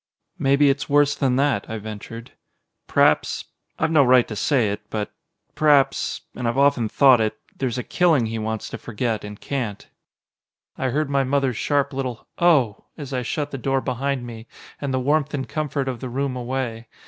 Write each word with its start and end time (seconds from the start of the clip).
"Maybe 0.39 0.71
it's 0.71 0.89
worse 0.89 1.13
than 1.13 1.35
that," 1.35 1.69
I 1.69 1.77
ventured. 1.77 2.31
"P'r'aps 2.87 3.45
I've 3.77 3.91
no 3.91 4.03
right 4.03 4.27
to 4.29 4.35
say 4.35 4.71
it 4.71 4.81
but 4.89 5.11
p'r'aps, 5.53 6.21
and 6.33 6.47
I've 6.47 6.57
often 6.57 6.89
thought 6.89 7.21
it, 7.21 7.37
there's 7.55 7.77
a 7.77 7.83
killing 7.83 8.25
he 8.25 8.39
wants 8.39 8.67
to 8.69 8.79
forget, 8.79 9.23
and 9.23 9.39
can't!" 9.39 9.87
I 10.75 10.89
heard 10.89 11.11
my 11.11 11.23
mother's 11.23 11.57
sharp 11.57 11.93
little 11.93 12.25
"Oh!" 12.39 12.85
as 12.97 13.13
I 13.13 13.21
shut 13.21 13.51
the 13.51 13.59
door 13.59 13.79
behind 13.79 14.25
me 14.25 14.47
and 14.81 14.91
the 14.91 14.99
warmth 14.99 15.35
and 15.35 15.47
comfort 15.47 15.87
of 15.87 15.99
the 15.99 16.09
room 16.09 16.35
away. 16.35 16.87